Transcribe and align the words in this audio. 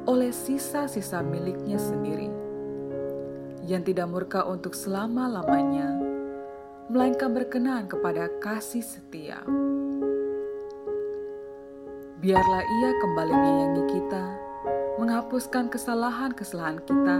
oleh 0.06 0.30
sisa-sisa 0.30 1.24
miliknya 1.24 1.80
sendiri, 1.80 2.28
yang 3.64 3.82
tidak 3.82 4.08
murka 4.08 4.44
untuk 4.44 4.76
selama-lamanya, 4.76 5.90
melainkan 6.92 7.32
berkenan 7.32 7.88
kepada 7.88 8.28
kasih 8.40 8.84
setia. 8.84 9.40
Biarlah 12.24 12.62
ia 12.64 12.90
kembali 13.04 13.32
menyayangi 13.36 13.84
kita 13.90 14.43
menghapuskan 14.98 15.70
kesalahan-kesalahan 15.70 16.78
kita, 16.86 17.18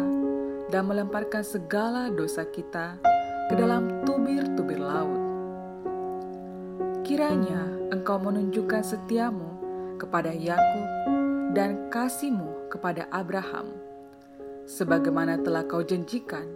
dan 0.73 0.83
melemparkan 0.89 1.45
segala 1.45 2.11
dosa 2.11 2.43
kita 2.49 2.99
ke 3.47 3.55
dalam 3.55 4.03
tubir-tubir 4.03 4.81
laut. 4.81 5.21
Kiranya 7.05 7.69
engkau 7.93 8.17
menunjukkan 8.17 8.83
setiamu 8.83 9.55
kepada 10.01 10.33
Yakub 10.33 10.89
dan 11.53 11.93
kasihmu 11.93 12.73
kepada 12.73 13.07
Abraham, 13.13 13.71
sebagaimana 14.65 15.39
telah 15.45 15.63
kau 15.69 15.85
janjikan 15.85 16.49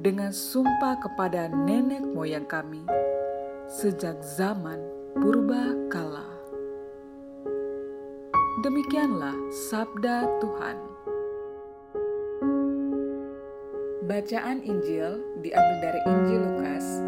dengan 0.00 0.32
sumpah 0.32 0.98
kepada 0.98 1.52
nenek 1.52 2.02
moyang 2.10 2.48
kami 2.48 2.82
sejak 3.70 4.18
zaman 4.24 4.80
purba 5.14 5.76
kala. 5.92 6.39
Demikianlah 8.60 9.32
sabda 9.48 10.28
Tuhan. 10.36 10.76
Bacaan 14.04 14.60
Injil 14.60 15.16
diambil 15.40 15.76
dari 15.80 16.00
Injil 16.04 16.44
Lukas 16.44 17.00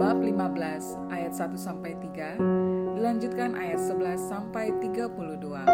bab 0.00 0.24
15 0.24 1.12
ayat 1.12 1.36
1 1.36 1.60
sampai 1.60 1.92
3 2.00 2.96
dilanjutkan 2.96 3.52
ayat 3.52 3.84
11 3.84 4.16
sampai 4.16 4.72
32. 4.80 5.68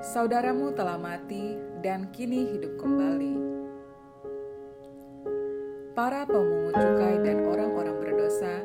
Saudaramu 0.00 0.72
telah 0.72 0.96
mati 0.96 1.60
dan 1.84 2.08
kini 2.08 2.56
hidup 2.56 2.80
kembali. 2.80 3.36
Para 5.92 6.24
pemungut 6.24 6.72
cukai 6.72 7.20
dan 7.20 7.52
orang-orang 7.52 8.00
berdosa 8.00 8.64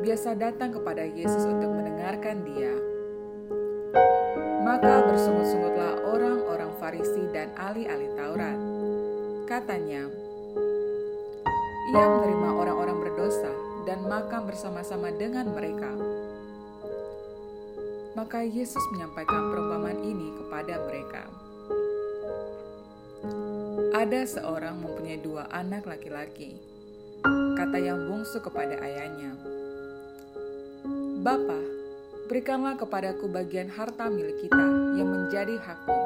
biasa 0.00 0.32
datang 0.40 0.72
kepada 0.72 1.04
Yesus 1.04 1.52
untuk 1.52 1.68
mendengarkan 1.68 2.48
Dia 2.48 2.93
maka 4.64 5.04
bersungut-sungutlah 5.04 6.08
orang-orang 6.08 6.72
Farisi 6.80 7.28
dan 7.36 7.52
ahli-ahli 7.52 8.08
Taurat. 8.16 8.56
Katanya, 9.44 10.08
ia 11.92 12.04
menerima 12.08 12.48
orang-orang 12.48 12.96
berdosa 12.96 13.52
dan 13.84 14.08
makan 14.08 14.48
bersama-sama 14.48 15.12
dengan 15.12 15.52
mereka. 15.52 15.92
Maka 18.16 18.40
Yesus 18.40 18.80
menyampaikan 18.96 19.52
perumpamaan 19.52 20.00
ini 20.00 20.32
kepada 20.32 20.80
mereka. 20.88 21.22
Ada 23.92 24.24
seorang 24.24 24.80
mempunyai 24.80 25.20
dua 25.20 25.44
anak 25.52 25.84
laki-laki. 25.84 26.56
Kata 27.54 27.76
yang 27.76 28.08
bungsu 28.08 28.40
kepada 28.40 28.80
ayahnya, 28.80 29.36
"Bapak, 31.20 31.73
berikanlah 32.24 32.80
kepadaku 32.80 33.28
bagian 33.28 33.68
harta 33.68 34.08
milik 34.08 34.48
kita 34.48 34.66
yang 34.96 35.08
menjadi 35.12 35.60
hakku. 35.60 35.96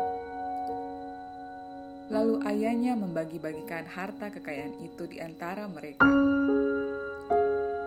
Lalu 2.09 2.41
ayahnya 2.49 2.99
membagi-bagikan 2.99 3.87
harta 3.87 4.33
kekayaan 4.33 4.81
itu 4.83 5.07
di 5.07 5.23
antara 5.23 5.69
mereka. 5.71 6.09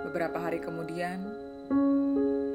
Beberapa 0.08 0.38
hari 0.40 0.64
kemudian, 0.64 1.26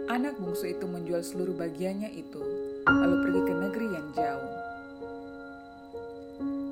anak 0.09 0.39
bungsu 0.41 0.71
itu 0.73 0.87
menjual 0.89 1.21
seluruh 1.21 1.59
bagiannya 1.59 2.09
itu, 2.15 2.41
lalu 2.87 3.17
pergi 3.27 3.41
ke 3.45 3.55
negeri 3.57 3.87
yang 3.93 4.07
jauh. 4.17 4.55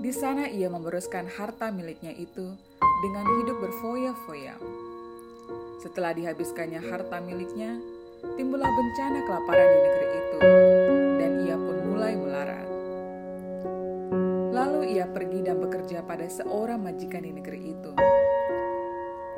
Di 0.01 0.13
sana 0.13 0.49
ia 0.49 0.69
memboroskan 0.69 1.29
harta 1.29 1.73
miliknya 1.73 2.13
itu 2.13 2.55
dengan 3.03 3.27
hidup 3.41 3.57
berfoya-foya. 3.61 4.57
Setelah 5.81 6.13
dihabiskannya 6.17 6.81
harta 6.81 7.21
miliknya, 7.21 7.77
timbullah 8.37 8.73
bencana 8.73 9.19
kelaparan 9.29 9.69
di 9.69 9.79
negeri 9.85 10.09
itu, 10.17 10.39
dan 11.21 11.33
ia 11.45 11.57
pun 11.61 11.77
mulai 11.89 12.15
melarat. 12.17 12.69
Lalu 14.55 14.81
ia 14.97 15.07
pergi 15.11 15.41
dan 15.45 15.61
bekerja 15.61 16.01
pada 16.07 16.27
seorang 16.31 16.81
majikan 16.81 17.23
di 17.23 17.33
negeri 17.37 17.61
itu. 17.77 17.93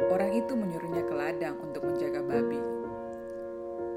Orang 0.06 0.30
itu 0.32 0.52
menyuruhnya 0.54 1.02
ke 1.02 1.14
ladang 1.14 1.56
untuk 1.60 1.82
menjaga 1.82 2.22
babi. 2.22 2.60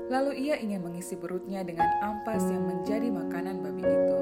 Lalu 0.10 0.50
ia 0.50 0.58
ingin 0.58 0.82
mengisi 0.82 1.14
perutnya 1.14 1.62
dengan 1.62 1.86
ampas 2.02 2.42
yang 2.50 2.66
menjadi 2.66 3.14
makanan 3.14 3.62
babi 3.62 3.86
itu. 3.86 4.20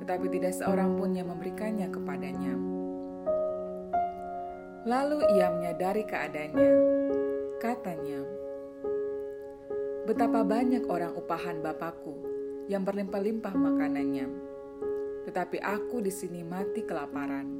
Tetapi 0.00 0.26
tidak 0.32 0.56
seorang 0.56 0.96
pun 0.96 1.12
yang 1.12 1.28
memberikannya 1.28 1.92
kepadanya. 1.92 2.56
Lalu 4.86 5.18
ia 5.34 5.50
menyadari 5.50 6.06
keadaannya. 6.06 6.72
Katanya, 7.58 8.22
Betapa 10.06 10.46
banyak 10.46 10.86
orang 10.86 11.18
upahan 11.18 11.58
Bapakku 11.66 12.14
yang 12.70 12.86
berlimpah-limpah 12.86 13.50
makanannya, 13.50 14.30
tetapi 15.26 15.58
aku 15.58 15.98
di 15.98 16.14
sini 16.14 16.46
mati 16.46 16.86
kelaparan. 16.86 17.50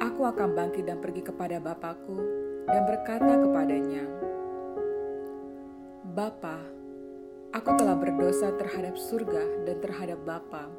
Aku 0.00 0.24
akan 0.24 0.56
bangkit 0.56 0.88
dan 0.88 0.96
pergi 1.04 1.28
kepada 1.28 1.60
Bapakku 1.60 2.16
dan 2.64 2.88
berkata 2.88 3.36
kepadanya, 3.36 4.04
Bapa, 6.16 6.64
aku 7.52 7.70
telah 7.76 7.96
berdosa 8.00 8.56
terhadap 8.56 8.96
surga 8.96 9.68
dan 9.68 9.76
terhadap 9.84 10.24
Bapa. 10.24 10.72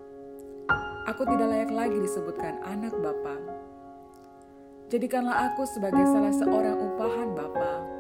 Aku 1.05 1.21
tidak 1.21 1.53
layak 1.53 1.69
lagi 1.69 2.01
disebutkan 2.01 2.65
anak 2.65 2.97
Bapa. 2.97 3.37
Jadikanlah 4.89 5.53
aku 5.53 5.69
sebagai 5.69 6.01
salah 6.09 6.33
seorang 6.33 6.81
upahan 6.81 7.29
Bapa 7.37 7.93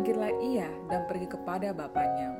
bangkitlah 0.00 0.32
ia 0.40 0.64
dan 0.88 1.04
pergi 1.04 1.28
kepada 1.28 1.76
bapaknya. 1.76 2.32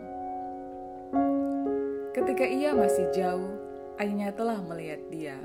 Ketika 2.17 2.49
ia 2.49 2.73
masih 2.73 3.05
jauh, 3.13 3.53
ayahnya 4.01 4.33
telah 4.33 4.65
melihat 4.65 5.05
dia. 5.13 5.37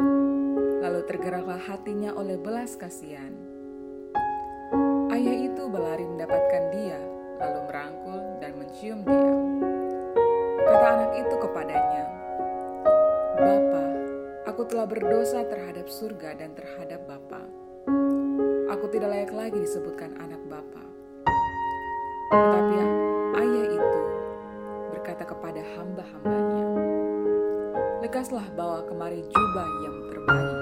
Lalu 0.80 1.04
tergeraklah 1.12 1.60
hatinya 1.60 2.16
oleh 2.16 2.40
belas 2.40 2.80
kasihan. 2.80 3.36
Ayah 5.12 5.38
itu 5.44 5.68
berlari 5.68 6.08
mendapatkan 6.08 6.64
dia, 6.72 6.96
lalu 7.36 7.60
merangkul 7.68 8.20
dan 8.40 8.52
mencium 8.64 9.04
dia. 9.04 9.36
Kata 10.64 10.88
anak 10.88 11.12
itu 11.20 11.36
kepadanya, 11.36 12.04
Bapa, 13.44 13.86
aku 14.48 14.64
telah 14.72 14.88
berdosa 14.88 15.44
terhadap 15.52 15.92
surga 15.92 16.40
dan 16.40 16.56
terhadap 16.56 17.04
Bapa. 17.12 17.44
Aku 18.72 18.88
tidak 18.88 19.12
layak 19.12 19.36
lagi 19.36 19.60
disebutkan 19.60 20.16
anak 20.16 20.40
Bapa. 20.48 20.85
Tetapi 22.36 22.78
ayah 23.40 23.66
itu 23.80 24.00
berkata 24.92 25.24
kepada 25.24 25.62
hamba-hambanya, 25.80 26.66
lekaslah 28.04 28.44
bawa 28.60 28.84
kemari 28.84 29.24
jubah 29.24 29.70
yang 29.88 29.96
terbaik, 30.12 30.60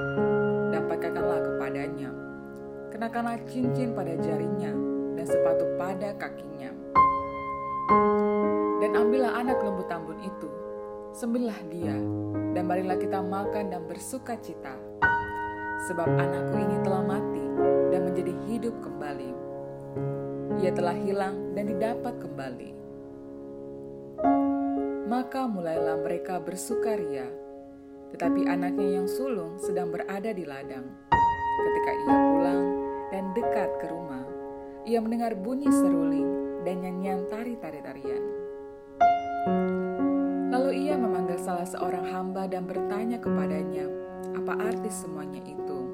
dan 0.69 0.81
pakaikanlah 0.85 1.39
kepadanya. 1.41 2.09
Kenakanlah 2.93 3.41
cincin 3.49 3.97
pada 3.97 4.13
jarinya, 4.21 4.69
dan 5.17 5.25
sepatu 5.25 5.65
pada 5.81 6.13
kakinya. 6.13 6.69
Dan 8.77 8.93
ambillah 8.93 9.33
anak 9.33 9.57
lembu 9.65 9.81
tambun 9.89 10.21
itu, 10.21 10.49
sembilah 11.17 11.57
dia, 11.73 11.97
dan 12.53 12.69
marilah 12.69 13.01
kita 13.01 13.17
makan 13.17 13.73
dan 13.73 13.81
bersuka 13.89 14.37
cita. 14.37 14.77
Sebab 15.89 16.05
anakku 16.05 16.53
ini 16.53 16.77
telah 16.85 17.01
mati 17.01 17.45
dan 17.89 18.05
menjadi 18.05 18.33
hidup 18.45 18.77
kembali. 18.77 19.42
Ia 20.63 20.71
telah 20.71 20.95
hilang 20.95 21.51
dan 21.59 21.67
didapat 21.67 22.23
kembali. 22.23 22.71
Maka 25.11 25.43
mulailah 25.43 25.99
mereka 25.99 26.39
bersukaria, 26.39 27.27
tetapi 28.15 28.47
anaknya 28.47 29.03
yang 29.03 29.07
sulung 29.11 29.59
sedang 29.59 29.91
berada 29.91 30.31
di 30.31 30.47
ladang. 30.47 30.87
Ketika 31.59 31.91
ia 31.91 32.15
pulang 32.15 32.63
dan 33.11 33.23
dekat 33.35 33.69
ke 33.83 33.91
rumah, 33.91 34.23
ia 34.87 35.03
mendengar 35.03 35.35
bunyi 35.35 35.67
seruling 35.67 36.63
dan 36.63 36.79
nyanyian 36.79 37.27
tari-tari-tarian. 37.27 38.23
Lalu 40.47 40.87
ia 40.87 40.95
memanggil 40.95 41.43
salah 41.43 41.67
seorang 41.67 42.07
hamba 42.07 42.47
dan 42.47 42.63
bertanya 42.63 43.19
kepadanya, 43.19 43.83
apa 44.31 44.71
arti 44.71 44.87
semuanya 44.87 45.43
itu? 45.43 45.91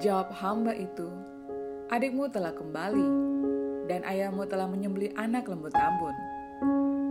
Jawab 0.00 0.32
hamba 0.40 0.72
itu, 0.72 1.12
adikmu 1.92 2.24
telah 2.32 2.56
kembali, 2.56 3.08
dan 3.84 4.00
ayahmu 4.08 4.48
telah 4.48 4.64
menyembeli 4.64 5.12
anak 5.12 5.44
lembu 5.44 5.68
tambun, 5.68 6.16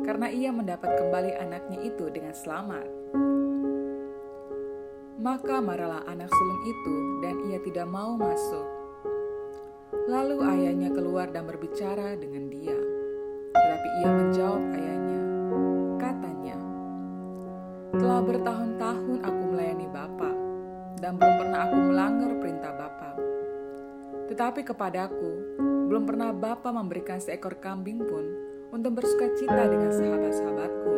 karena 0.01 0.33
ia 0.33 0.49
mendapat 0.49 0.97
kembali 0.97 1.37
anaknya 1.37 1.85
itu 1.85 2.09
dengan 2.09 2.33
selamat. 2.33 2.89
Maka 5.21 5.61
marahlah 5.61 6.01
anak 6.09 6.33
sulung 6.33 6.61
itu, 6.65 6.95
dan 7.21 7.35
ia 7.53 7.61
tidak 7.61 7.85
mau 7.93 8.17
masuk. 8.17 8.65
Lalu 10.09 10.41
ayahnya 10.49 10.89
keluar 10.89 11.29
dan 11.29 11.45
berbicara 11.45 12.17
dengan 12.17 12.49
dia, 12.49 12.73
tetapi 13.53 13.87
ia 14.01 14.09
menjawab 14.09 14.63
ayahnya, 14.81 15.21
katanya, 16.01 16.57
"Telah 18.01 18.21
bertahun-tahun 18.25 19.17
aku 19.29 19.41
melayani 19.45 19.87
Bapak, 19.93 20.35
dan 20.97 21.21
belum 21.21 21.35
pernah 21.37 21.59
aku 21.69 21.77
melanggar 21.77 22.31
perintah 22.41 22.73
Bapak. 22.73 22.80
Tetapi 24.31 24.63
kepadaku, 24.63 25.59
belum 25.91 26.07
pernah 26.07 26.31
Bapak 26.31 26.71
memberikan 26.71 27.19
seekor 27.19 27.59
kambing 27.59 27.99
pun 27.99 28.23
untuk 28.71 28.95
bersuka 28.95 29.27
cita 29.35 29.67
dengan 29.67 29.91
sahabat-sahabatku. 29.91 30.95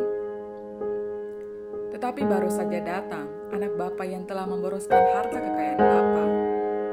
Tetapi 1.98 2.22
baru 2.30 2.54
saja 2.54 2.78
datang 2.78 3.26
anak 3.50 3.74
Bapak 3.74 4.06
yang 4.06 4.30
telah 4.30 4.46
memboroskan 4.46 5.02
harta 5.18 5.34
kekayaan 5.42 5.82
Bapak 5.82 6.30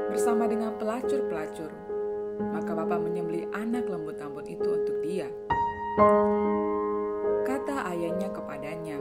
bersama 0.09 0.49
dengan 0.49 0.73
pelacur-pelacur. 0.81 1.69
Maka 2.41 2.71
Bapak 2.73 2.99
menyembeli 3.05 3.45
anak 3.53 3.85
lembu 3.85 4.09
tambun 4.17 4.49
itu 4.49 4.65
untuk 4.65 4.97
dia. 5.05 5.29
Kata 7.45 7.85
ayahnya 7.93 8.33
kepadanya, 8.33 8.97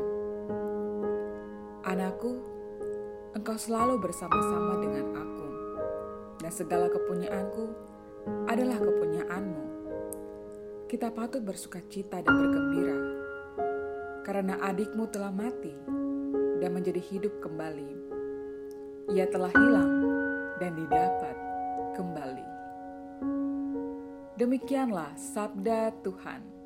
Anakku, 1.89 2.37
engkau 3.33 3.57
selalu 3.57 3.97
bersama-sama 3.97 4.77
dengan 4.85 5.07
aku, 5.17 5.40
dan 6.41 6.53
segala 6.53 6.89
kepunyaanku 6.89 7.65
adalah 8.49 8.81
kepunyaanmu. 8.81 9.65
Kita 10.91 11.13
patut 11.15 11.45
bersuka 11.45 11.79
cita 11.87 12.19
dan 12.25 12.35
bergembira, 12.35 12.99
karena 14.27 14.59
adikmu 14.59 15.07
telah 15.13 15.31
mati 15.31 15.71
dan 16.59 16.75
menjadi 16.75 16.99
hidup 16.99 17.39
kembali. 17.39 17.91
Ia 19.15 19.27
telah 19.31 19.53
hilang 19.55 19.95
dan 20.59 20.75
didapat 20.75 21.37
kembali. 21.95 22.49
Demikianlah 24.41 25.15
sabda 25.15 25.93
Tuhan. 26.01 26.60